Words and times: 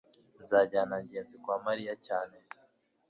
nzajyana 0.43 0.95
ngenzi 1.05 1.35
kwa 1.43 1.55
mariya 1.65 1.93
cyane 2.07 2.37